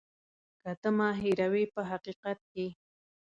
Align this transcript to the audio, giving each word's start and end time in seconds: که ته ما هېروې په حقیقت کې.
که 0.61 0.71
ته 0.81 0.89
ما 0.97 1.09
هېروې 1.21 1.65
په 1.73 1.81
حقیقت 1.91 2.39
کې. 2.51 2.67